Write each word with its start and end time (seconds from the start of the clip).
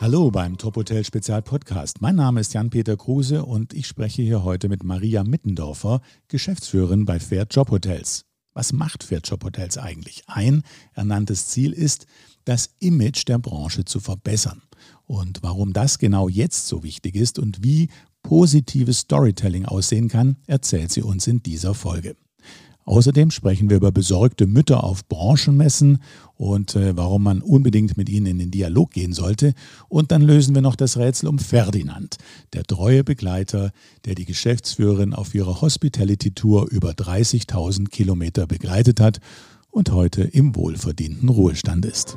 Hallo 0.00 0.30
beim 0.30 0.56
Top 0.56 0.76
Hotel 0.76 1.04
Spezial 1.04 1.42
Podcast. 1.42 2.00
Mein 2.00 2.16
Name 2.16 2.40
ist 2.40 2.54
Jan-Peter 2.54 2.96
Kruse 2.96 3.44
und 3.44 3.74
ich 3.74 3.86
spreche 3.86 4.22
hier 4.22 4.42
heute 4.42 4.68
mit 4.68 4.82
Maria 4.82 5.22
Mittendorfer, 5.22 6.00
Geschäftsführerin 6.28 7.04
bei 7.04 7.20
Fair 7.20 7.46
Job 7.50 7.70
Hotels. 7.70 8.24
Was 8.54 8.72
macht 8.72 9.04
Fair 9.04 9.20
Job 9.20 9.44
Hotels 9.44 9.76
eigentlich? 9.76 10.22
Ein 10.26 10.62
ernanntes 10.94 11.48
Ziel 11.48 11.72
ist, 11.72 12.06
das 12.44 12.70
Image 12.78 13.28
der 13.28 13.38
Branche 13.38 13.84
zu 13.84 14.00
verbessern. 14.00 14.62
Und 15.04 15.42
warum 15.42 15.72
das 15.72 15.98
genau 15.98 16.28
jetzt 16.28 16.66
so 16.68 16.82
wichtig 16.82 17.14
ist 17.14 17.38
und 17.38 17.62
wie 17.62 17.88
positives 18.22 19.00
Storytelling 19.00 19.66
aussehen 19.66 20.08
kann, 20.08 20.36
erzählt 20.46 20.90
sie 20.90 21.02
uns 21.02 21.26
in 21.26 21.42
dieser 21.42 21.74
Folge. 21.74 22.16
Außerdem 22.88 23.30
sprechen 23.30 23.68
wir 23.68 23.76
über 23.76 23.92
besorgte 23.92 24.46
Mütter 24.46 24.82
auf 24.82 25.06
Branchenmessen 25.06 25.98
und 26.36 26.74
äh, 26.74 26.96
warum 26.96 27.22
man 27.22 27.42
unbedingt 27.42 27.98
mit 27.98 28.08
ihnen 28.08 28.24
in 28.24 28.38
den 28.38 28.50
Dialog 28.50 28.92
gehen 28.92 29.12
sollte. 29.12 29.52
Und 29.90 30.10
dann 30.10 30.22
lösen 30.22 30.54
wir 30.54 30.62
noch 30.62 30.74
das 30.74 30.96
Rätsel 30.96 31.28
um 31.28 31.38
Ferdinand, 31.38 32.16
der 32.54 32.64
treue 32.64 33.04
Begleiter, 33.04 33.72
der 34.06 34.14
die 34.14 34.24
Geschäftsführerin 34.24 35.12
auf 35.12 35.34
ihrer 35.34 35.60
Hospitality-Tour 35.60 36.70
über 36.70 36.92
30.000 36.92 37.90
Kilometer 37.90 38.46
begleitet 38.46 39.00
hat 39.00 39.20
und 39.70 39.92
heute 39.92 40.22
im 40.22 40.56
wohlverdienten 40.56 41.28
Ruhestand 41.28 41.84
ist. 41.84 42.16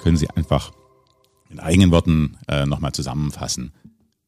Können 0.00 0.16
Sie 0.16 0.30
einfach 0.30 0.72
in 1.50 1.60
eigenen 1.60 1.90
Worten 1.90 2.38
äh, 2.48 2.64
nochmal 2.64 2.92
zusammenfassen, 2.92 3.72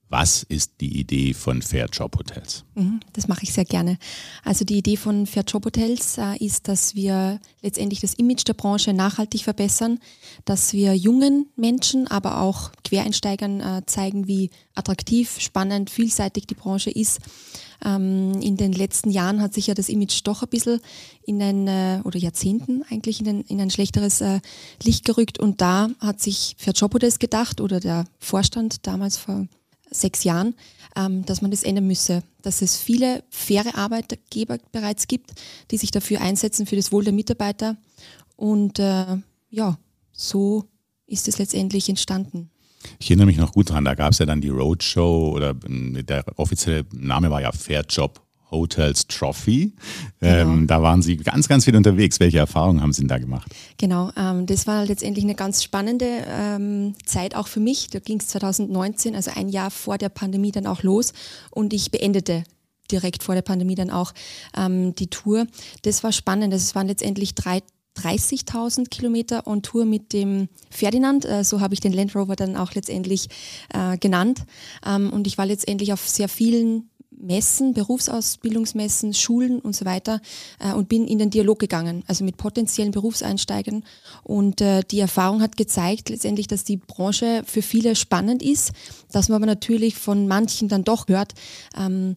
was 0.09 0.45
ist 0.45 0.73
die 0.81 1.01
Idee 1.01 1.35
von 1.35 1.63
Fair 1.63 1.89
Job 1.93 2.17
Hotels? 2.17 2.65
Mhm, 2.75 3.01
das 3.13 3.27
mache 3.27 3.43
ich 3.43 3.53
sehr 3.53 3.65
gerne. 3.65 3.99
Also 4.45 4.65
die 4.65 4.79
Idee 4.79 4.97
von 4.97 5.27
Fair 5.27 5.43
Job 5.43 5.65
Hotels 5.65 6.17
äh, 6.19 6.37
ist, 6.45 6.69
dass 6.69 6.95
wir 6.95 7.41
letztendlich 7.61 8.01
das 8.01 8.15
Image 8.15 8.47
der 8.47 8.55
Branche 8.55 8.93
nachhaltig 8.93 9.43
verbessern, 9.43 9.99
dass 10.45 10.73
wir 10.73 10.95
jungen 10.95 11.47
Menschen, 11.57 12.07
aber 12.07 12.41
auch 12.41 12.71
Quereinsteigern 12.85 13.61
äh, 13.61 13.83
zeigen, 13.87 14.29
wie 14.29 14.51
attraktiv, 14.77 15.41
spannend, 15.41 15.91
vielseitig 15.91 16.47
die 16.47 16.55
Branche 16.55 16.91
ist. 16.91 17.19
Ähm, 17.85 18.41
in 18.41 18.57
den 18.57 18.73
letzten 18.73 19.11
Jahren 19.11 19.43
hat 19.43 19.55
sich 19.55 19.67
ja 19.67 19.75
das 19.75 19.89
Image 19.89 20.21
doch 20.23 20.43
ein 20.43 20.49
bisschen 20.49 20.81
in 21.25 21.43
ein, 21.43 21.67
äh, 21.67 22.01
oder 22.05 22.19
Jahrzehnten 22.19 22.85
eigentlich 22.91 23.21
in 23.21 23.29
ein, 23.29 23.41
in 23.43 23.61
ein 23.61 23.71
schlechteres 23.71 24.23
Licht 24.83 25.05
gerückt 25.05 25.41
und 25.41 25.61
da 25.61 25.89
hat 25.99 26.21
sich 26.21 26.55
Fair 26.59 26.73
Job 26.75 26.95
Hotels 26.95 27.19
gedacht 27.19 27.61
oder 27.61 27.81
der 27.81 28.05
Vorstand 28.21 28.87
damals 28.87 29.17
vor 29.17 29.47
sechs 29.91 30.25
Jahren, 30.25 30.55
ähm, 30.97 31.25
dass 31.25 31.43
man 31.43 31.51
das 31.51 31.63
ändern 31.63 31.87
müsse, 31.87 32.23
dass 32.43 32.63
es 32.63 32.77
viele 32.77 33.25
faire 33.31 33.77
Arbeitgeber 33.77 34.59
bereits 34.73 35.07
gibt, 35.09 35.33
die 35.71 35.79
sich 35.79 35.91
dafür 35.91 36.21
einsetzen, 36.21 36.67
für 36.67 36.77
das 36.77 36.93
Wohl 36.93 37.05
der 37.05 37.13
Mitarbeiter. 37.13 37.77
Und 38.37 38.79
äh, 38.79 39.17
ja, 39.51 39.79
so 40.13 40.65
ist 41.07 41.29
es 41.29 41.39
letztendlich 41.39 41.89
entstanden. 41.89 42.51
Ich 42.99 43.11
erinnere 43.11 43.27
mich 43.27 43.37
noch 43.37 43.53
gut 43.53 43.71
dran, 43.71 43.85
da 43.85 43.95
gab 43.95 44.13
es 44.13 44.19
ja 44.19 44.27
dann 44.27 44.41
die 44.41 44.49
Roadshow 44.49 45.33
oder 45.35 45.55
der 45.55 46.25
offizielle 46.37 46.87
Name 46.93 47.31
war 47.31 47.41
ja 47.41 47.53
Fairjob 47.53 48.26
Hotels 48.51 49.07
Trophy. 49.07 49.73
Genau. 50.21 50.53
Ähm, 50.53 50.67
da 50.67 50.83
waren 50.83 51.03
Sie 51.03 51.17
ganz, 51.17 51.49
ganz 51.49 51.65
viel 51.65 51.77
unterwegs. 51.77 52.21
Welche 52.21 52.39
Erfahrungen 52.39 52.81
haben 52.81 52.93
Sie 52.93 53.03
denn 53.03 53.09
da 53.09 53.19
gemacht? 53.19 53.51
Genau, 53.79 54.11
ähm, 54.17 54.47
das 54.47 54.67
war 54.67 54.85
letztendlich 54.85 55.25
eine 55.25 55.35
ganz 55.35 55.63
spannende 55.63 56.07
ähm, 56.29 56.95
Zeit 57.05 57.35
auch 57.35 57.49
für 57.49 57.61
mich. 57.61 57.89
Da 57.89 57.99
ging 57.99 58.21
es 58.21 58.29
2019, 58.29 59.15
also 59.15 59.31
ein 59.35 59.49
Jahr 59.49 59.71
vor 59.71 59.99
der 59.99 60.09
Pandemie 60.09 60.53
dann 60.53 60.67
auch 60.67 60.83
los 60.83 61.13
und 61.51 61.73
ich 61.73 61.91
beendete 61.91 62.45
direkt 62.91 63.23
vor 63.23 63.35
der 63.35 63.43
Pandemie 63.43 63.75
dann 63.75 63.91
auch 63.91 64.13
ähm, 64.57 64.95
die 64.95 65.09
Tour. 65.09 65.47
Das 65.83 66.05
war 66.05 66.13
spannend. 66.13 66.55
Es 66.55 66.75
waren 66.75 66.87
letztendlich 66.87 67.35
drei 67.35 67.63
30.000 67.97 68.91
Kilometer 68.91 69.47
on 69.47 69.63
Tour 69.63 69.85
mit 69.85 70.13
dem 70.13 70.49
Ferdinand. 70.71 71.25
Äh, 71.25 71.45
so 71.45 71.61
habe 71.61 71.75
ich 71.75 71.81
den 71.81 71.93
Land 71.93 72.15
Rover 72.15 72.37
dann 72.37 72.57
auch 72.57 72.75
letztendlich 72.75 73.29
äh, 73.73 73.97
genannt. 73.97 74.45
Ähm, 74.87 75.11
und 75.11 75.27
ich 75.27 75.39
war 75.39 75.47
letztendlich 75.47 75.93
auf 75.93 76.07
sehr 76.07 76.29
vielen 76.29 76.91
Messen, 77.19 77.75
Berufsausbildungsmessen, 77.75 79.15
Schulen 79.15 79.61
und 79.61 79.75
so 79.75 79.85
weiter 79.85 80.21
äh, 80.59 80.73
und 80.73 80.89
bin 80.89 81.07
in 81.07 81.19
den 81.19 81.31
Dialog 81.31 81.59
gegangen, 81.59 82.05
also 82.07 82.25
mit 82.25 82.37
potenziellen 82.37 82.93
Berufseinsteigern. 82.93 83.85
Und 84.23 84.61
äh, 84.61 84.83
die 84.91 85.01
Erfahrung 85.01 85.43
hat 85.43 85.57
gezeigt 85.57 86.09
letztendlich, 86.09 86.47
dass 86.47 86.65
die 86.65 86.77
Branche 86.77 87.43
für 87.47 87.63
viele 87.63 87.97
spannend 87.97 88.43
ist, 88.43 88.73
dass 89.11 89.29
man 89.29 89.37
aber 89.37 89.47
natürlich 89.47 89.97
von 89.97 90.29
manchen 90.29 90.69
dann 90.69 90.85
doch 90.85 91.09
hört, 91.09 91.35
ähm, 91.77 92.17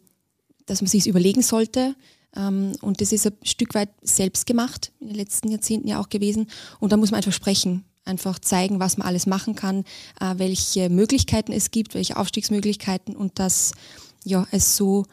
dass 0.65 0.81
man 0.81 0.87
sich 0.87 1.07
überlegen 1.07 1.41
sollte. 1.41 1.95
Ähm, 2.35 2.73
und 2.81 3.01
das 3.01 3.11
ist 3.11 3.25
ein 3.25 3.33
Stück 3.43 3.73
weit 3.73 3.89
selbst 4.01 4.45
gemacht, 4.45 4.91
in 4.99 5.07
den 5.07 5.15
letzten 5.15 5.49
Jahrzehnten 5.49 5.87
ja 5.87 5.99
auch 5.99 6.09
gewesen. 6.09 6.47
Und 6.79 6.91
da 6.91 6.97
muss 6.97 7.11
man 7.11 7.17
einfach 7.17 7.33
sprechen 7.33 7.85
einfach 8.05 8.39
zeigen, 8.39 8.79
was 8.79 8.97
man 8.97 9.07
alles 9.07 9.27
machen 9.27 9.55
kann, 9.55 9.83
äh, 10.19 10.33
welche 10.37 10.89
Möglichkeiten 10.89 11.51
es 11.51 11.69
gibt, 11.69 11.93
welche 11.93 12.17
Aufstiegsmöglichkeiten 12.17 13.15
und 13.15 13.37
dass 13.39 13.73
ja, 14.23 14.47
es 14.51 14.75
so 14.75 15.05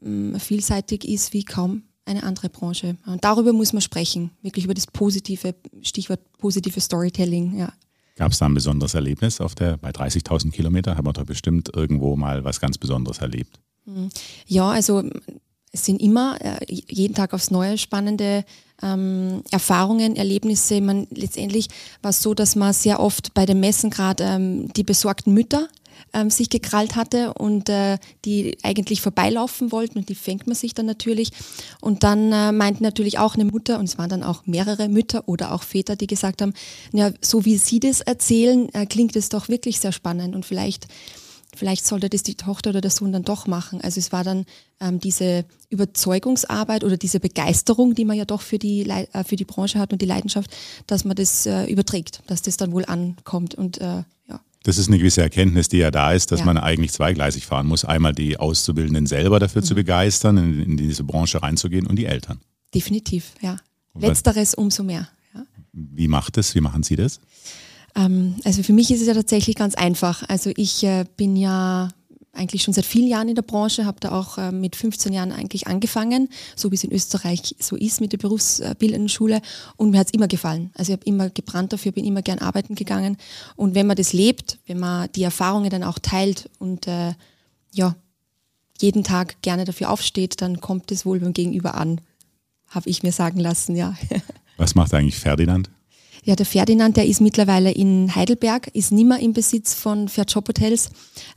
mh, 0.00 0.36
mm, 0.36 0.40
vielseitig 0.40 1.06
ist 1.06 1.32
wie 1.32 1.44
kaum 1.44 1.82
eine 2.04 2.22
andere 2.22 2.48
Branche. 2.48 2.96
Und 3.06 3.24
darüber 3.24 3.52
muss 3.52 3.72
man 3.72 3.82
sprechen, 3.82 4.30
wirklich 4.42 4.64
über 4.64 4.74
das 4.74 4.86
positive, 4.86 5.54
Stichwort 5.82 6.20
positive 6.38 6.80
Storytelling, 6.80 7.58
ja. 7.58 7.72
Gab 8.16 8.32
es 8.32 8.38
da 8.38 8.46
ein 8.46 8.54
besonderes 8.54 8.94
Erlebnis 8.94 9.40
auf 9.40 9.54
der, 9.54 9.78
bei 9.78 9.90
30.000 9.90 10.50
Kilometern 10.50 10.96
haben 10.96 11.06
wir 11.06 11.12
doch 11.12 11.24
bestimmt 11.24 11.70
irgendwo 11.74 12.16
mal 12.16 12.44
was 12.44 12.60
ganz 12.60 12.76
Besonderes 12.76 13.18
erlebt. 13.18 13.60
Mhm. 13.86 14.10
Ja, 14.46 14.68
also 14.68 15.02
es 15.72 15.84
sind 15.84 16.02
immer 16.02 16.36
äh, 16.40 16.58
jeden 16.68 17.14
Tag 17.14 17.32
aufs 17.32 17.50
Neue 17.50 17.78
spannende 17.78 18.44
ähm, 18.82 19.42
Erfahrungen, 19.50 20.16
Erlebnisse. 20.16 20.80
Man, 20.80 21.06
letztendlich 21.10 21.68
war 22.02 22.10
es 22.10 22.22
so, 22.22 22.34
dass 22.34 22.56
man 22.56 22.72
sehr 22.72 23.00
oft 23.00 23.32
bei 23.34 23.46
den 23.46 23.60
Messen 23.60 23.90
gerade 23.90 24.24
ähm, 24.24 24.72
die 24.72 24.84
besorgten 24.84 25.32
Mütter 25.32 25.68
ähm, 26.12 26.30
sich 26.30 26.50
gekrallt 26.50 26.96
hatte 26.96 27.34
und 27.34 27.68
äh, 27.68 27.98
die 28.24 28.58
eigentlich 28.62 29.00
vorbeilaufen 29.00 29.72
wollten 29.72 29.98
und 29.98 30.08
die 30.08 30.14
fängt 30.14 30.46
man 30.46 30.56
sich 30.56 30.74
dann 30.74 30.86
natürlich. 30.86 31.32
Und 31.80 32.02
dann 32.02 32.32
äh, 32.32 32.52
meinte 32.52 32.82
natürlich 32.82 33.18
auch 33.18 33.34
eine 33.34 33.44
Mutter, 33.44 33.78
und 33.78 33.86
es 33.86 33.98
waren 33.98 34.10
dann 34.10 34.22
auch 34.22 34.46
mehrere 34.46 34.88
Mütter 34.88 35.28
oder 35.28 35.52
auch 35.52 35.62
Väter, 35.62 35.96
die 35.96 36.06
gesagt 36.06 36.42
haben, 36.42 36.54
ja, 36.92 37.10
so 37.20 37.44
wie 37.44 37.56
Sie 37.56 37.80
das 37.80 38.00
erzählen, 38.00 38.68
äh, 38.74 38.86
klingt 38.86 39.16
es 39.16 39.28
doch 39.28 39.48
wirklich 39.48 39.80
sehr 39.80 39.92
spannend 39.92 40.34
und 40.34 40.46
vielleicht 40.46 40.86
vielleicht 41.54 41.86
sollte 41.86 42.08
das 42.08 42.22
die 42.22 42.36
Tochter 42.36 42.70
oder 42.70 42.80
der 42.80 42.90
Sohn 42.90 43.12
dann 43.12 43.22
doch 43.22 43.46
machen. 43.46 43.80
Also 43.80 43.98
es 43.98 44.12
war 44.12 44.24
dann 44.24 44.44
ähm, 44.80 45.00
diese 45.00 45.44
Überzeugungsarbeit 45.68 46.84
oder 46.84 46.96
diese 46.96 47.20
Begeisterung, 47.20 47.94
die 47.94 48.04
man 48.04 48.16
ja 48.16 48.24
doch 48.24 48.40
für 48.40 48.58
die, 48.58 48.88
äh, 48.88 49.24
für 49.24 49.36
die 49.36 49.44
Branche 49.44 49.78
hat 49.78 49.92
und 49.92 50.02
die 50.02 50.06
Leidenschaft, 50.06 50.50
dass 50.86 51.04
man 51.04 51.16
das 51.16 51.46
äh, 51.46 51.64
überträgt, 51.66 52.22
dass 52.26 52.42
das 52.42 52.56
dann 52.56 52.72
wohl 52.72 52.84
ankommt. 52.84 53.54
Und 53.54 53.78
äh, 53.78 54.04
ja. 54.28 54.40
Das 54.62 54.76
ist 54.76 54.88
eine 54.88 54.98
gewisse 54.98 55.22
Erkenntnis, 55.22 55.68
die 55.68 55.78
ja 55.78 55.90
da 55.90 56.12
ist, 56.12 56.32
dass 56.32 56.40
ja. 56.40 56.46
man 56.46 56.58
eigentlich 56.58 56.92
zweigleisig 56.92 57.46
fahren 57.46 57.66
muss. 57.66 57.84
Einmal 57.84 58.12
die 58.12 58.38
Auszubildenden 58.38 59.06
selber 59.06 59.38
dafür 59.38 59.62
mhm. 59.62 59.66
zu 59.66 59.74
begeistern, 59.74 60.36
in, 60.36 60.62
in, 60.62 60.76
diese 60.76 61.04
Branche 61.04 61.42
reinzugehen 61.42 61.86
und 61.86 61.96
die 61.96 62.04
Eltern. 62.04 62.40
Definitiv, 62.74 63.32
ja. 63.40 63.56
Letzteres 63.98 64.54
umso 64.54 64.82
mehr. 64.82 65.08
Ja. 65.34 65.44
Wie 65.72 66.08
macht 66.08 66.36
es? 66.36 66.54
Wie 66.54 66.60
machen 66.60 66.82
Sie 66.82 66.96
das? 66.96 67.20
Ähm, 67.96 68.36
also 68.44 68.62
für 68.62 68.72
mich 68.72 68.90
ist 68.90 69.00
es 69.00 69.06
ja 69.06 69.14
tatsächlich 69.14 69.56
ganz 69.56 69.74
einfach. 69.74 70.22
Also 70.28 70.52
ich 70.56 70.84
äh, 70.84 71.04
bin 71.16 71.36
ja 71.36 71.88
eigentlich 72.32 72.62
schon 72.62 72.74
seit 72.74 72.86
vielen 72.86 73.08
Jahren 73.08 73.28
in 73.28 73.34
der 73.34 73.42
Branche, 73.42 73.86
habe 73.86 73.98
da 74.00 74.12
auch 74.12 74.38
äh, 74.38 74.52
mit 74.52 74.76
15 74.76 75.12
Jahren 75.12 75.32
eigentlich 75.32 75.66
angefangen, 75.66 76.28
so 76.54 76.70
wie 76.70 76.76
es 76.76 76.84
in 76.84 76.92
Österreich 76.92 77.56
so 77.58 77.76
ist 77.76 78.00
mit 78.00 78.12
der 78.12 78.18
berufsbildenden 78.18 79.08
Schule 79.08 79.40
und 79.76 79.90
mir 79.90 79.98
hat 79.98 80.08
es 80.08 80.12
immer 80.12 80.28
gefallen. 80.28 80.70
Also 80.74 80.92
ich 80.92 80.98
habe 80.98 81.06
immer 81.06 81.30
gebrannt 81.30 81.72
dafür, 81.72 81.92
bin 81.92 82.04
immer 82.04 82.22
gern 82.22 82.38
arbeiten 82.38 82.74
gegangen 82.74 83.16
und 83.56 83.74
wenn 83.74 83.86
man 83.86 83.96
das 83.96 84.12
lebt, 84.12 84.58
wenn 84.66 84.78
man 84.78 85.10
die 85.12 85.24
Erfahrungen 85.24 85.70
dann 85.70 85.82
auch 85.82 85.98
teilt 85.98 86.48
und 86.58 86.86
äh, 86.86 87.14
ja, 87.72 87.96
jeden 88.78 89.04
Tag 89.04 89.42
gerne 89.42 89.64
dafür 89.64 89.90
aufsteht, 89.90 90.40
dann 90.40 90.60
kommt 90.60 90.90
es 90.92 91.04
wohl 91.04 91.20
beim 91.20 91.32
Gegenüber 91.32 91.74
an, 91.74 92.00
habe 92.68 92.88
ich 92.88 93.02
mir 93.02 93.12
sagen 93.12 93.40
lassen, 93.40 93.76
ja. 93.76 93.96
Was 94.56 94.74
macht 94.74 94.94
eigentlich 94.94 95.18
Ferdinand? 95.18 95.70
Ja, 96.24 96.36
der 96.36 96.46
Ferdinand, 96.46 96.96
der 96.96 97.06
ist 97.06 97.20
mittlerweile 97.20 97.70
in 97.70 98.14
Heidelberg, 98.14 98.68
ist 98.74 98.92
nimmer 98.92 99.20
im 99.20 99.32
Besitz 99.32 99.74
von 99.74 100.08
Fairjob 100.08 100.48
Hotels. 100.48 100.90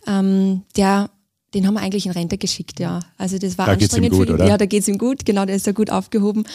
Ähm, 0.08 0.64
der 0.76 1.10
den 1.54 1.68
haben 1.68 1.76
wir 1.76 1.82
eigentlich 1.82 2.06
in 2.06 2.12
Rente 2.12 2.38
geschickt, 2.38 2.80
ja. 2.80 3.00
Also 3.18 3.38
das 3.38 3.58
war 3.58 3.68
da 3.68 3.74
anstrengend 3.74 4.12
geht's 4.12 4.14
ihm 4.14 4.18
gut, 4.18 4.28
für 4.28 4.34
ihn. 4.34 4.36
Oder? 4.36 4.48
Ja, 4.48 4.58
da 4.58 4.66
geht 4.66 4.82
es 4.82 4.88
ihm 4.88 4.98
gut, 4.98 5.26
genau, 5.26 5.46
der 5.46 5.56
ist 5.56 5.68
ja 5.68 5.72
gut 5.72 5.90
aufgehoben. 5.90 6.46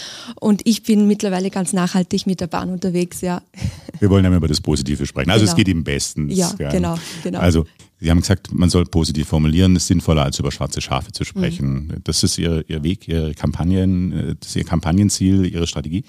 Und 0.40 0.62
ich 0.64 0.82
bin 0.82 1.06
mittlerweile 1.06 1.50
ganz 1.50 1.72
nachhaltig 1.72 2.26
mit 2.26 2.40
der 2.40 2.48
Bahn 2.48 2.70
unterwegs, 2.70 3.20
ja. 3.20 3.42
Wir 4.00 4.10
wollen 4.10 4.24
ja 4.24 4.34
über 4.34 4.48
das 4.48 4.60
Positive 4.60 5.06
sprechen. 5.06 5.30
Also 5.30 5.44
genau. 5.44 5.52
es 5.52 5.56
geht 5.56 5.68
ihm 5.68 5.84
bestens. 5.84 6.36
Ja, 6.36 6.52
ja, 6.58 6.70
genau, 6.70 6.98
genau. 7.22 7.38
Also 7.40 7.64
Sie 8.00 8.10
haben 8.10 8.20
gesagt, 8.20 8.54
man 8.54 8.70
soll 8.70 8.84
positiv 8.84 9.26
formulieren, 9.26 9.74
es 9.74 9.82
ist 9.82 9.88
sinnvoller, 9.88 10.22
als 10.22 10.38
über 10.38 10.52
schwarze 10.52 10.80
Schafe 10.80 11.10
zu 11.10 11.24
sprechen. 11.24 11.86
Mhm. 11.86 11.94
Das 12.04 12.22
ist 12.22 12.38
Ihr, 12.38 12.64
Ihr 12.68 12.84
Weg, 12.84 13.08
Ihre 13.08 13.34
Kampagnen, 13.34 14.36
das 14.38 14.50
ist 14.50 14.56
Ihr 14.56 14.64
Kampagnenziel, 14.64 15.46
Ihre 15.46 15.66
Strategie? 15.66 16.04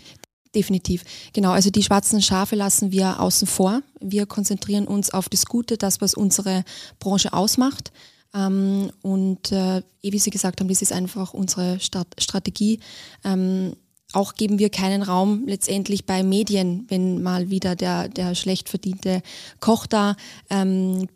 Definitiv. 0.55 1.03
Genau, 1.33 1.51
also 1.51 1.69
die 1.69 1.83
schwarzen 1.83 2.21
Schafe 2.21 2.55
lassen 2.55 2.91
wir 2.91 3.19
außen 3.19 3.47
vor. 3.47 3.83
Wir 3.99 4.25
konzentrieren 4.25 4.87
uns 4.87 5.11
auf 5.11 5.29
das 5.29 5.45
Gute, 5.45 5.77
das, 5.77 6.01
was 6.01 6.15
unsere 6.15 6.63
Branche 6.99 7.33
ausmacht. 7.33 7.91
Ähm, 8.33 8.91
und 9.01 9.51
äh, 9.51 9.83
wie 10.01 10.19
Sie 10.19 10.31
gesagt 10.31 10.59
haben, 10.59 10.67
das 10.67 10.81
ist 10.81 10.91
einfach 10.91 11.33
unsere 11.33 11.79
Start 11.79 12.07
Strategie. 12.17 12.79
Ähm, 13.23 13.75
auch 14.13 14.33
geben 14.33 14.57
wir 14.57 14.71
keinen 14.71 15.03
Raum 15.03 15.43
letztendlich 15.45 16.05
bei 16.07 16.23
Medien, 16.23 16.85
wenn 16.87 17.21
mal 17.21 17.51
wieder 17.51 17.75
der, 17.75 18.09
der 18.09 18.33
schlecht 18.33 18.69
verdiente 18.69 19.21
Koch 19.59 19.85
da 19.85 20.15
ähm, 20.49 21.07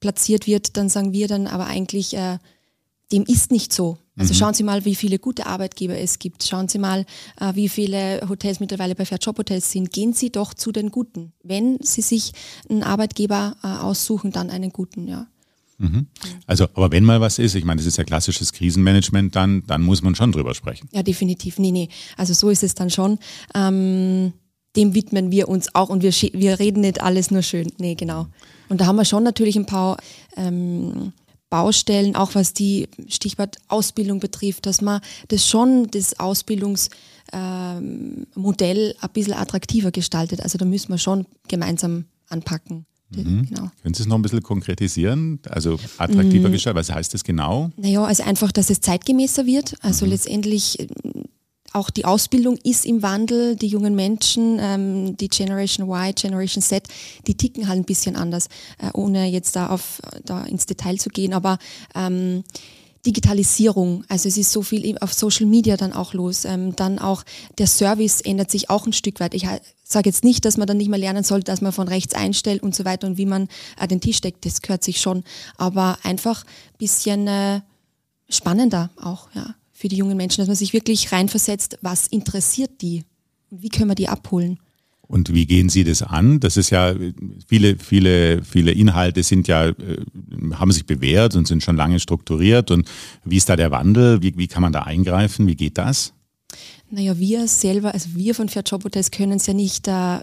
platziert 0.00 0.46
wird, 0.46 0.76
dann 0.76 0.90
sagen 0.90 1.14
wir 1.14 1.28
dann 1.28 1.46
aber 1.46 1.66
eigentlich, 1.66 2.14
äh, 2.14 2.38
dem 3.10 3.24
ist 3.24 3.50
nicht 3.50 3.72
so. 3.72 3.96
Also 4.22 4.34
mhm. 4.34 4.38
schauen 4.38 4.54
Sie 4.54 4.62
mal, 4.62 4.84
wie 4.84 4.94
viele 4.94 5.18
gute 5.18 5.46
Arbeitgeber 5.46 5.98
es 5.98 6.18
gibt. 6.18 6.44
Schauen 6.44 6.68
Sie 6.68 6.78
mal, 6.78 7.04
äh, 7.40 7.54
wie 7.54 7.68
viele 7.68 8.20
Hotels 8.28 8.60
mittlerweile 8.60 8.94
bei 8.94 9.04
Fair 9.04 9.18
Job 9.18 9.36
Hotels 9.36 9.70
sind. 9.70 9.92
Gehen 9.92 10.12
Sie 10.12 10.30
doch 10.30 10.54
zu 10.54 10.70
den 10.70 10.90
Guten. 10.90 11.32
Wenn 11.42 11.78
Sie 11.80 12.02
sich 12.02 12.32
einen 12.70 12.84
Arbeitgeber 12.84 13.56
äh, 13.64 13.66
aussuchen, 13.66 14.30
dann 14.30 14.48
einen 14.48 14.70
guten, 14.70 15.08
ja. 15.08 15.26
Mhm. 15.78 16.06
Also, 16.46 16.64
aber 16.74 16.92
wenn 16.92 17.02
mal 17.02 17.20
was 17.20 17.40
ist, 17.40 17.56
ich 17.56 17.64
meine, 17.64 17.78
das 17.78 17.86
ist 17.86 17.98
ja 17.98 18.04
klassisches 18.04 18.52
Krisenmanagement, 18.52 19.34
dann, 19.34 19.64
dann 19.66 19.82
muss 19.82 20.02
man 20.02 20.14
schon 20.14 20.30
drüber 20.30 20.54
sprechen. 20.54 20.88
Ja, 20.92 21.02
definitiv. 21.02 21.58
Nee, 21.58 21.72
nee. 21.72 21.88
Also 22.16 22.32
so 22.34 22.48
ist 22.50 22.62
es 22.62 22.76
dann 22.76 22.90
schon. 22.90 23.18
Ähm, 23.54 24.32
dem 24.76 24.94
widmen 24.94 25.32
wir 25.32 25.48
uns 25.48 25.74
auch 25.74 25.88
und 25.88 26.02
wir, 26.02 26.12
wir 26.12 26.58
reden 26.60 26.80
nicht 26.80 27.02
alles 27.02 27.30
nur 27.30 27.42
schön. 27.42 27.72
Nee, 27.78 27.96
genau. 27.96 28.28
Und 28.68 28.80
da 28.80 28.86
haben 28.86 28.96
wir 28.96 29.04
schon 29.04 29.22
natürlich 29.22 29.56
ein 29.56 29.66
paar 29.66 29.98
ähm, 30.36 31.12
Baustellen, 31.52 32.16
auch 32.16 32.34
was 32.34 32.54
die 32.54 32.88
Stichwort 33.08 33.58
Ausbildung 33.68 34.20
betrifft, 34.20 34.64
dass 34.64 34.80
man 34.80 35.02
das 35.28 35.46
schon, 35.46 35.86
das 35.90 36.18
Ausbildungsmodell 36.18 37.34
ähm, 37.34 38.96
ein 38.98 39.10
bisschen 39.12 39.34
attraktiver 39.34 39.90
gestaltet. 39.90 40.40
Also 40.40 40.56
da 40.56 40.64
müssen 40.64 40.88
wir 40.88 40.96
schon 40.96 41.26
gemeinsam 41.48 42.06
anpacken. 42.30 42.86
Mhm. 43.10 43.48
Genau. 43.50 43.70
Können 43.82 43.92
Sie 43.92 44.02
es 44.02 44.08
noch 44.08 44.16
ein 44.16 44.22
bisschen 44.22 44.42
konkretisieren? 44.42 45.40
Also 45.46 45.78
attraktiver 45.98 46.48
mhm. 46.48 46.52
gestalten, 46.52 46.78
was 46.78 46.90
heißt 46.90 47.12
das 47.12 47.22
genau? 47.22 47.70
Naja, 47.76 48.02
also 48.02 48.22
einfach, 48.22 48.50
dass 48.50 48.70
es 48.70 48.80
zeitgemäßer 48.80 49.44
wird. 49.44 49.74
Also 49.82 50.06
mhm. 50.06 50.12
letztendlich 50.12 50.88
auch 51.72 51.90
die 51.90 52.04
Ausbildung 52.04 52.56
ist 52.64 52.84
im 52.84 53.02
Wandel. 53.02 53.56
Die 53.56 53.66
jungen 53.66 53.94
Menschen, 53.94 54.58
ähm, 54.60 55.16
die 55.16 55.28
Generation 55.28 55.88
Y, 55.88 56.14
Generation 56.14 56.62
Z, 56.62 56.86
die 57.26 57.34
ticken 57.34 57.68
halt 57.68 57.78
ein 57.78 57.84
bisschen 57.84 58.16
anders, 58.16 58.48
äh, 58.78 58.90
ohne 58.94 59.26
jetzt 59.26 59.56
da 59.56 59.68
auf 59.68 60.00
da 60.24 60.44
ins 60.44 60.66
Detail 60.66 60.96
zu 60.98 61.08
gehen. 61.08 61.32
Aber 61.32 61.58
ähm, 61.94 62.44
Digitalisierung, 63.04 64.04
also 64.08 64.28
es 64.28 64.36
ist 64.36 64.52
so 64.52 64.62
viel 64.62 64.96
auf 64.98 65.12
Social 65.12 65.46
Media 65.46 65.76
dann 65.76 65.92
auch 65.92 66.14
los. 66.14 66.44
Ähm, 66.44 66.76
dann 66.76 67.00
auch 67.00 67.24
der 67.58 67.66
Service 67.66 68.20
ändert 68.20 68.50
sich 68.50 68.70
auch 68.70 68.86
ein 68.86 68.92
Stück 68.92 69.18
weit. 69.18 69.34
Ich 69.34 69.46
sage 69.82 70.08
jetzt 70.08 70.22
nicht, 70.22 70.44
dass 70.44 70.56
man 70.56 70.68
dann 70.68 70.76
nicht 70.76 70.88
mehr 70.88 71.00
lernen 71.00 71.24
soll, 71.24 71.42
dass 71.42 71.60
man 71.60 71.72
von 71.72 71.88
rechts 71.88 72.14
einstellt 72.14 72.62
und 72.62 72.76
so 72.76 72.84
weiter 72.84 73.08
und 73.08 73.18
wie 73.18 73.26
man 73.26 73.48
äh, 73.80 73.88
den 73.88 74.00
Tisch 74.00 74.20
deckt, 74.20 74.46
das 74.46 74.62
gehört 74.62 74.84
sich 74.84 75.00
schon. 75.00 75.24
Aber 75.56 75.98
einfach 76.04 76.44
ein 76.44 76.78
bisschen 76.78 77.26
äh, 77.26 77.60
spannender 78.28 78.90
auch, 78.96 79.28
ja, 79.34 79.56
für 79.82 79.88
die 79.88 79.96
jungen 79.96 80.16
Menschen, 80.16 80.40
dass 80.40 80.46
man 80.46 80.54
sich 80.54 80.72
wirklich 80.72 81.10
reinversetzt, 81.10 81.76
was 81.82 82.06
interessiert 82.06 82.80
die 82.82 83.02
und 83.50 83.64
wie 83.64 83.68
können 83.68 83.90
wir 83.90 83.96
die 83.96 84.08
abholen. 84.08 84.60
Und 85.08 85.34
wie 85.34 85.44
gehen 85.44 85.70
Sie 85.70 85.82
das 85.82 86.02
an? 86.02 86.38
Das 86.38 86.56
ist 86.56 86.70
ja, 86.70 86.94
viele, 87.48 87.76
viele, 87.78 88.44
viele 88.44 88.70
Inhalte 88.70 89.24
sind 89.24 89.48
ja, 89.48 89.70
äh, 89.70 89.74
haben 90.52 90.70
sich 90.70 90.86
bewährt 90.86 91.34
und 91.34 91.48
sind 91.48 91.64
schon 91.64 91.76
lange 91.76 91.98
strukturiert. 91.98 92.70
Und 92.70 92.88
wie 93.24 93.36
ist 93.36 93.48
da 93.48 93.56
der 93.56 93.72
Wandel? 93.72 94.22
Wie, 94.22 94.38
wie 94.38 94.46
kann 94.46 94.62
man 94.62 94.72
da 94.72 94.82
eingreifen? 94.82 95.48
Wie 95.48 95.56
geht 95.56 95.78
das? 95.78 96.14
Naja, 96.88 97.18
wir 97.18 97.48
selber, 97.48 97.92
also 97.92 98.10
wir 98.14 98.36
von 98.36 98.48
Fair 98.48 98.62
Job 98.62 98.84
Hotels 98.84 99.10
können 99.10 99.32
es 99.32 99.46
ja 99.48 99.54
nicht 99.54 99.88
äh, 99.88 100.20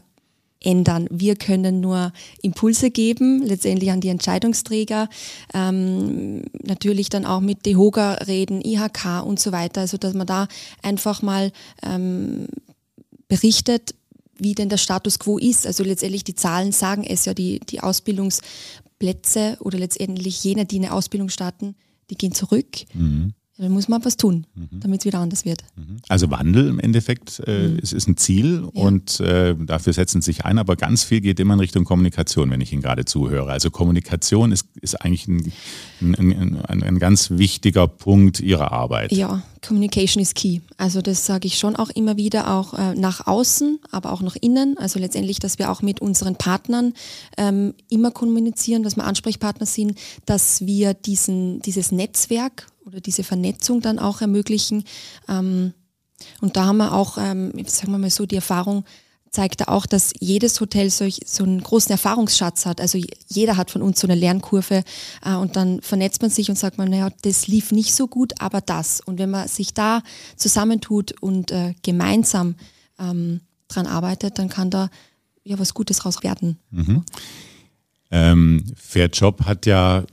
ändern. 0.63 1.07
Wir 1.09 1.35
können 1.35 1.79
nur 1.79 2.11
Impulse 2.41 2.91
geben, 2.91 3.41
letztendlich 3.44 3.91
an 3.91 4.01
die 4.01 4.09
Entscheidungsträger, 4.09 5.09
ähm, 5.53 6.44
natürlich 6.63 7.09
dann 7.09 7.25
auch 7.25 7.39
mit 7.39 7.65
DEHOGA 7.65 8.13
reden, 8.25 8.61
IHK 8.61 9.23
und 9.23 9.39
so 9.39 9.51
weiter, 9.51 9.81
also 9.81 9.97
dass 9.97 10.13
man 10.13 10.27
da 10.27 10.47
einfach 10.81 11.21
mal 11.21 11.51
ähm, 11.83 12.47
berichtet, 13.27 13.95
wie 14.38 14.56
denn 14.56 14.69
der 14.69 14.77
Status 14.77 15.19
quo 15.19 15.38
ist. 15.38 15.65
Also 15.65 15.83
letztendlich 15.83 16.23
die 16.23 16.35
Zahlen 16.35 16.71
sagen 16.71 17.03
es 17.03 17.25
ja, 17.25 17.33
die, 17.33 17.59
die 17.59 17.81
Ausbildungsplätze 17.81 19.57
oder 19.59 19.77
letztendlich 19.77 20.44
jene, 20.44 20.65
die 20.65 20.77
eine 20.77 20.94
Ausbildung 20.94 21.29
starten, 21.29 21.75
die 22.09 22.15
gehen 22.15 22.33
zurück. 22.33 22.67
Mhm. 22.94 23.33
Dann 23.59 23.73
muss 23.73 23.89
man 23.89 24.03
was 24.06 24.15
tun, 24.15 24.47
mhm. 24.56 24.79
damit 24.79 25.01
es 25.01 25.06
wieder 25.06 25.19
anders 25.19 25.44
wird. 25.44 25.63
Mhm. 25.75 25.97
Also 26.07 26.31
Wandel 26.31 26.69
im 26.69 26.79
Endeffekt 26.79 27.41
äh, 27.45 27.67
mhm. 27.67 27.79
ist, 27.79 27.91
ist 27.91 28.07
ein 28.07 28.15
Ziel 28.15 28.69
ja. 28.73 28.81
und 28.81 29.19
äh, 29.19 29.53
dafür 29.53 29.91
setzen 29.91 30.21
sich 30.21 30.45
ein, 30.45 30.57
aber 30.57 30.77
ganz 30.77 31.03
viel 31.03 31.19
geht 31.19 31.41
immer 31.41 31.56
in 31.56 31.59
Richtung 31.59 31.83
Kommunikation, 31.83 32.50
wenn 32.51 32.61
ich 32.61 32.71
Ihnen 32.71 32.81
gerade 32.81 33.03
zuhöre. 33.03 33.51
Also 33.51 33.69
Kommunikation 33.69 34.53
ist, 34.53 34.65
ist 34.79 35.01
eigentlich 35.01 35.27
ein, 35.27 35.51
ein, 36.00 36.63
ein, 36.67 36.83
ein 36.83 37.00
ganz 37.00 37.31
wichtiger 37.31 37.88
Punkt 37.88 38.39
Ihrer 38.39 38.71
Arbeit. 38.71 39.11
Ja, 39.11 39.44
Communication 39.62 40.21
is 40.21 40.33
key. 40.33 40.62
Also 40.77 41.01
das 41.01 41.25
sage 41.25 41.45
ich 41.45 41.57
schon 41.57 41.75
auch 41.75 41.89
immer 41.89 42.15
wieder, 42.15 42.55
auch 42.55 42.73
äh, 42.73 42.95
nach 42.95 43.27
außen, 43.27 43.79
aber 43.91 44.13
auch 44.13 44.21
nach 44.21 44.38
innen. 44.39 44.77
Also 44.77 45.00
letztendlich, 45.00 45.39
dass 45.39 45.59
wir 45.59 45.69
auch 45.69 45.81
mit 45.81 46.00
unseren 46.00 46.38
Partnern 46.38 46.94
ähm, 47.35 47.73
immer 47.89 48.12
kommunizieren, 48.12 48.83
dass 48.83 48.95
wir 48.95 49.03
Ansprechpartner 49.03 49.65
sind, 49.65 50.00
dass 50.25 50.65
wir 50.65 50.94
diesen, 50.94 51.62
dieses 51.62 51.91
Netzwerk 51.91 52.67
oder 52.85 53.01
diese 53.01 53.23
Vernetzung 53.23 53.81
dann 53.81 53.99
auch 53.99 54.21
ermöglichen. 54.21 54.83
Ähm, 55.27 55.73
und 56.41 56.57
da 56.57 56.65
haben 56.65 56.77
wir 56.77 56.93
auch, 56.93 57.17
ähm, 57.17 57.53
sagen 57.67 57.91
wir 57.91 57.97
mal 57.97 58.09
so, 58.09 58.25
die 58.25 58.35
Erfahrung 58.35 58.83
zeigt 59.31 59.67
auch, 59.67 59.85
dass 59.85 60.11
jedes 60.19 60.59
Hotel 60.59 60.89
solch, 60.89 61.21
so 61.25 61.43
einen 61.43 61.61
großen 61.61 61.91
Erfahrungsschatz 61.91 62.65
hat. 62.65 62.81
Also 62.81 62.99
jeder 63.27 63.57
hat 63.57 63.71
von 63.71 63.81
uns 63.81 63.99
so 63.99 64.07
eine 64.07 64.15
Lernkurve 64.15 64.83
äh, 65.23 65.35
und 65.35 65.55
dann 65.55 65.81
vernetzt 65.81 66.21
man 66.21 66.31
sich 66.31 66.49
und 66.49 66.57
sagt 66.57 66.77
man, 66.77 66.89
naja, 66.89 67.09
das 67.21 67.47
lief 67.47 67.71
nicht 67.71 67.93
so 67.93 68.07
gut, 68.07 68.33
aber 68.39 68.61
das. 68.61 69.01
Und 69.01 69.19
wenn 69.19 69.29
man 69.29 69.47
sich 69.47 69.73
da 69.73 70.01
zusammentut 70.35 71.13
und 71.21 71.51
äh, 71.51 71.75
gemeinsam 71.83 72.55
ähm, 72.97 73.41
dran 73.67 73.87
arbeitet, 73.87 74.39
dann 74.39 74.49
kann 74.49 74.71
da 74.71 74.89
ja 75.43 75.59
was 75.59 75.73
Gutes 75.73 76.05
raus 76.05 76.23
werden. 76.23 76.57
Mhm. 76.71 77.03
Ähm, 78.11 78.65
Fairjob 78.75 79.45
hat 79.45 79.65
ja 79.67 80.03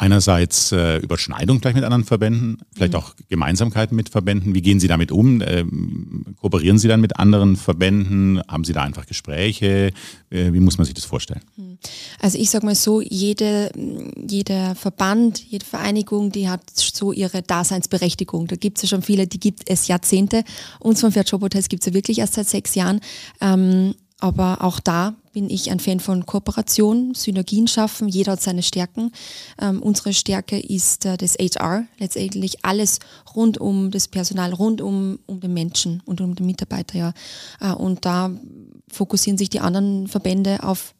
einerseits 0.00 0.72
äh, 0.72 0.96
Überschneidung 0.98 1.60
vielleicht 1.60 1.76
mit 1.76 1.84
anderen 1.84 2.04
Verbänden, 2.04 2.58
vielleicht 2.72 2.94
mhm. 2.94 2.98
auch 2.98 3.14
Gemeinsamkeiten 3.28 3.94
mit 3.94 4.08
Verbänden. 4.08 4.54
Wie 4.54 4.62
gehen 4.62 4.80
Sie 4.80 4.88
damit 4.88 5.12
um? 5.12 5.42
Ähm, 5.42 6.24
kooperieren 6.40 6.78
Sie 6.78 6.88
dann 6.88 7.00
mit 7.00 7.18
anderen 7.18 7.56
Verbänden? 7.56 8.40
Haben 8.48 8.64
Sie 8.64 8.72
da 8.72 8.82
einfach 8.82 9.04
Gespräche? 9.06 9.92
Äh, 10.30 10.52
wie 10.52 10.60
muss 10.60 10.78
man 10.78 10.86
sich 10.86 10.94
das 10.94 11.04
vorstellen? 11.04 11.42
Mhm. 11.56 11.78
Also 12.18 12.38
ich 12.38 12.50
sage 12.50 12.64
mal 12.64 12.74
so, 12.74 13.00
jede, 13.02 13.70
jeder 14.16 14.74
Verband, 14.74 15.38
jede 15.38 15.66
Vereinigung, 15.66 16.32
die 16.32 16.48
hat 16.48 16.62
so 16.74 17.12
ihre 17.12 17.42
Daseinsberechtigung. 17.42 18.46
Da 18.46 18.56
gibt 18.56 18.78
es 18.78 18.82
ja 18.82 18.88
schon 18.88 19.02
viele, 19.02 19.26
die 19.26 19.40
gibt 19.40 19.68
es 19.68 19.86
Jahrzehnte. 19.88 20.44
Uns 20.78 21.00
von 21.00 21.10
Job 21.12 21.42
Hotels 21.42 21.68
gibt 21.68 21.82
es 21.82 21.86
ja 21.86 21.94
wirklich 21.94 22.18
erst 22.18 22.34
seit 22.34 22.48
sechs 22.48 22.74
Jahren. 22.74 23.00
Ähm, 23.40 23.94
aber 24.20 24.62
auch 24.62 24.80
da 24.80 25.14
bin 25.32 25.48
ich 25.48 25.70
ein 25.70 25.80
Fan 25.80 26.00
von 26.00 26.26
Kooperation, 26.26 27.14
Synergien 27.14 27.68
schaffen. 27.68 28.08
Jeder 28.08 28.32
hat 28.32 28.42
seine 28.42 28.62
Stärken. 28.62 29.12
Ähm, 29.60 29.80
unsere 29.82 30.12
Stärke 30.12 30.58
ist 30.58 31.06
äh, 31.06 31.16
das 31.16 31.34
HR, 31.34 31.84
letztendlich 31.98 32.64
alles 32.64 32.98
rund 33.34 33.58
um 33.58 33.90
das 33.90 34.08
Personal, 34.08 34.52
rund 34.52 34.80
um, 34.80 35.18
um 35.26 35.40
den 35.40 35.54
Menschen 35.54 36.02
und 36.04 36.20
um 36.20 36.34
den 36.34 36.46
Mitarbeiter. 36.46 36.98
Ja. 36.98 37.12
Äh, 37.60 37.72
und 37.74 38.04
da 38.04 38.30
fokussieren 38.90 39.38
sich 39.38 39.50
die 39.50 39.60
anderen 39.60 40.08
Verbände 40.08 40.62
auf 40.62 40.94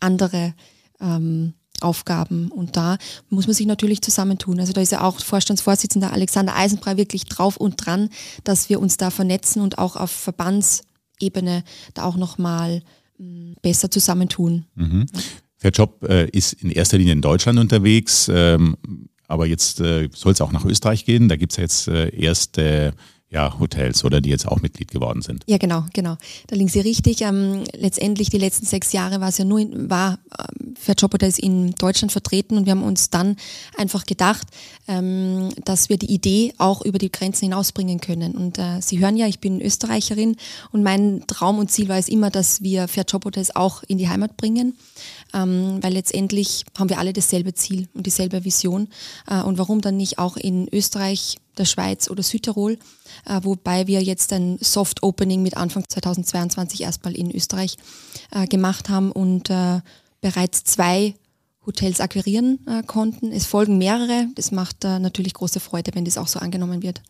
andere 0.00 0.54
ähm, 1.00 1.54
Aufgaben. 1.80 2.50
Und 2.50 2.76
da 2.76 2.98
muss 3.28 3.46
man 3.46 3.54
sich 3.54 3.66
natürlich 3.66 4.02
zusammentun. 4.02 4.60
Also 4.60 4.72
da 4.72 4.80
ist 4.80 4.92
ja 4.92 5.02
auch 5.02 5.20
Vorstandsvorsitzender 5.20 6.12
Alexander 6.12 6.56
Eisenbrei 6.56 6.96
wirklich 6.96 7.24
drauf 7.26 7.56
und 7.56 7.84
dran, 7.84 8.10
dass 8.44 8.68
wir 8.68 8.80
uns 8.80 8.96
da 8.96 9.10
vernetzen 9.10 9.62
und 9.62 9.78
auch 9.78 9.96
auf 9.96 10.10
Verbands 10.10 10.82
Ebene 11.20 11.64
da 11.94 12.04
auch 12.04 12.16
nochmal 12.16 12.82
mm, 13.18 13.52
besser 13.62 13.90
zusammentun. 13.90 14.66
Mhm. 14.74 15.06
Fairjob 15.56 16.04
äh, 16.08 16.28
ist 16.30 16.54
in 16.54 16.70
erster 16.70 16.98
Linie 16.98 17.12
in 17.12 17.22
Deutschland 17.22 17.58
unterwegs, 17.58 18.30
ähm, 18.32 18.76
aber 19.28 19.46
jetzt 19.46 19.80
äh, 19.80 20.08
soll 20.14 20.32
es 20.32 20.40
auch 20.40 20.52
nach 20.52 20.64
Österreich 20.64 21.04
gehen. 21.04 21.28
Da 21.28 21.36
gibt 21.36 21.52
es 21.52 21.56
ja 21.56 21.62
jetzt 21.62 21.88
äh, 21.88 22.08
erste 22.16 22.94
ja, 23.30 23.58
Hotels 23.60 24.04
oder 24.04 24.20
die 24.20 24.28
jetzt 24.28 24.46
auch 24.46 24.60
Mitglied 24.60 24.90
geworden 24.90 25.22
sind. 25.22 25.44
Ja, 25.46 25.56
genau, 25.56 25.84
genau. 25.92 26.16
Da 26.48 26.56
liegen 26.56 26.68
Sie 26.68 26.80
richtig. 26.80 27.22
Ähm, 27.22 27.62
letztendlich 27.76 28.28
die 28.28 28.38
letzten 28.38 28.66
sechs 28.66 28.92
Jahre 28.92 29.20
war 29.20 29.28
es 29.28 29.38
ja 29.38 29.44
nur, 29.44 29.60
in, 29.60 29.88
war 29.88 30.18
ähm, 30.36 30.74
Fairjob 30.74 31.14
Hotels 31.14 31.38
in 31.38 31.72
Deutschland 31.76 32.10
vertreten 32.10 32.56
und 32.56 32.66
wir 32.66 32.72
haben 32.72 32.82
uns 32.82 33.10
dann 33.10 33.36
einfach 33.76 34.04
gedacht, 34.04 34.48
ähm, 34.88 35.50
dass 35.64 35.88
wir 35.88 35.96
die 35.96 36.12
Idee 36.12 36.54
auch 36.58 36.82
über 36.82 36.98
die 36.98 37.12
Grenzen 37.12 37.44
hinausbringen 37.44 38.00
können. 38.00 38.32
Und 38.32 38.58
äh, 38.58 38.80
Sie 38.80 38.98
hören 38.98 39.16
ja, 39.16 39.28
ich 39.28 39.38
bin 39.38 39.60
Österreicherin 39.60 40.36
und 40.72 40.82
mein 40.82 41.22
Traum 41.28 41.60
und 41.60 41.70
Ziel 41.70 41.88
war 41.88 41.98
es 41.98 42.08
immer, 42.08 42.30
dass 42.30 42.62
wir 42.62 42.88
Fairjob 42.88 43.24
Hotels 43.24 43.54
auch 43.54 43.84
in 43.84 43.98
die 43.98 44.08
Heimat 44.08 44.36
bringen 44.36 44.74
ähm, 45.34 45.78
weil 45.82 45.92
letztendlich 45.92 46.64
haben 46.78 46.88
wir 46.88 46.98
alle 46.98 47.12
dasselbe 47.12 47.54
Ziel 47.54 47.88
und 47.94 48.06
dieselbe 48.06 48.44
Vision. 48.44 48.88
Äh, 49.26 49.42
und 49.42 49.58
warum 49.58 49.80
dann 49.80 49.96
nicht 49.96 50.18
auch 50.18 50.36
in 50.36 50.68
Österreich, 50.72 51.36
der 51.58 51.64
Schweiz 51.66 52.08
oder 52.08 52.22
Südtirol, 52.22 52.78
äh, 53.26 53.40
wobei 53.42 53.86
wir 53.86 54.02
jetzt 54.02 54.32
ein 54.32 54.58
Soft 54.60 55.02
Opening 55.02 55.42
mit 55.42 55.56
Anfang 55.56 55.84
2022 55.86 56.82
erstmal 56.82 57.14
in 57.14 57.30
Österreich 57.34 57.76
äh, 58.30 58.46
gemacht 58.46 58.88
haben 58.88 59.12
und 59.12 59.50
äh, 59.50 59.80
bereits 60.20 60.64
zwei 60.64 61.14
Hotels 61.66 62.00
akquirieren 62.00 62.58
äh, 62.66 62.82
konnten. 62.82 63.32
Es 63.32 63.46
folgen 63.46 63.78
mehrere. 63.78 64.28
Das 64.34 64.52
macht 64.52 64.84
äh, 64.84 64.98
natürlich 64.98 65.34
große 65.34 65.60
Freude, 65.60 65.94
wenn 65.94 66.04
das 66.04 66.18
auch 66.18 66.28
so 66.28 66.38
angenommen 66.38 66.82
wird. 66.82 67.02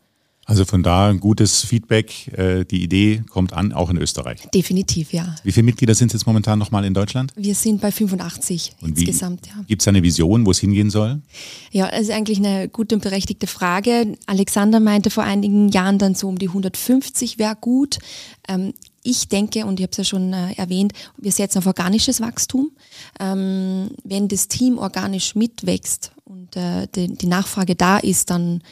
Also 0.50 0.64
von 0.64 0.83
da 0.83 1.09
ein 1.09 1.21
gutes 1.21 1.64
Feedback. 1.64 2.26
Äh, 2.37 2.64
die 2.64 2.83
Idee 2.83 3.23
kommt 3.30 3.52
an, 3.52 3.73
auch 3.73 3.88
in 3.88 3.97
Österreich. 3.97 4.40
Definitiv, 4.52 5.12
ja. 5.12 5.37
Wie 5.45 5.52
viele 5.52 5.62
Mitglieder 5.62 5.95
sind 5.95 6.09
es 6.09 6.14
jetzt 6.14 6.26
momentan 6.26 6.59
nochmal 6.59 6.85
in 6.85 6.92
Deutschland? 6.92 7.33
Wir 7.37 7.54
sind 7.54 7.80
bei 7.80 7.92
85 7.92 8.73
und 8.80 8.99
insgesamt, 8.99 9.47
ja. 9.47 9.52
Gibt 9.69 9.83
es 9.83 9.87
eine 9.87 10.02
Vision, 10.02 10.45
wo 10.45 10.50
es 10.50 10.59
hingehen 10.59 10.90
soll? 10.90 11.23
Ja, 11.71 11.88
das 11.88 12.00
ist 12.00 12.11
eigentlich 12.11 12.38
eine 12.38 12.69
gute 12.69 12.97
und 12.97 13.02
berechtigte 13.02 13.47
Frage. 13.47 14.19
Alexander 14.26 14.80
meinte 14.80 15.11
vor 15.11 15.23
einigen 15.23 15.69
Jahren 15.69 15.99
dann 15.99 16.16
so 16.16 16.26
um 16.26 16.37
die 16.37 16.49
150 16.49 17.38
wäre 17.38 17.54
gut. 17.54 18.00
Ähm, 18.49 18.75
ich 19.04 19.28
denke, 19.28 19.66
und 19.66 19.78
ich 19.78 19.85
habe 19.85 19.92
es 19.92 19.99
ja 19.99 20.04
schon 20.04 20.33
äh, 20.33 20.54
erwähnt, 20.54 20.95
wir 21.16 21.30
setzen 21.30 21.59
auf 21.59 21.66
organisches 21.69 22.21
Wachstum. 22.21 22.73
Ähm, 23.21 23.90
wenn 24.02 24.26
das 24.26 24.49
Team 24.49 24.78
organisch 24.78 25.37
mitwächst 25.37 26.11
und 26.25 26.57
äh, 26.57 26.88
die, 26.92 27.14
die, 27.14 27.28
Nachfrage 27.28 27.76
da 27.76 27.99
ist, 27.99 28.30
dann 28.30 28.64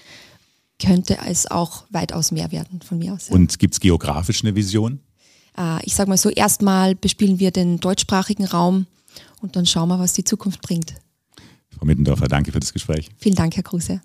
könnte 0.80 1.18
es 1.26 1.50
auch 1.50 1.84
weitaus 1.90 2.30
mehr 2.30 2.52
werden 2.52 2.80
von 2.82 2.98
mir 2.98 3.14
aus. 3.14 3.28
Ja. 3.28 3.34
Und 3.34 3.58
gibt 3.58 3.74
es 3.74 3.80
geografisch 3.80 4.42
eine 4.42 4.54
Vision? 4.54 5.00
Äh, 5.56 5.84
ich 5.84 5.94
sage 5.94 6.08
mal 6.08 6.16
so, 6.16 6.30
erstmal 6.30 6.94
bespielen 6.94 7.38
wir 7.38 7.50
den 7.50 7.80
deutschsprachigen 7.80 8.44
Raum 8.44 8.86
und 9.40 9.56
dann 9.56 9.66
schauen 9.66 9.88
wir, 9.88 9.98
was 9.98 10.12
die 10.12 10.24
Zukunft 10.24 10.62
bringt. 10.62 10.94
Frau 11.70 11.84
Mittendorfer, 11.84 12.28
danke 12.28 12.52
für 12.52 12.60
das 12.60 12.72
Gespräch. 12.72 13.10
Vielen 13.18 13.34
Dank, 13.34 13.56
Herr 13.56 13.62
Kruse. 13.62 14.00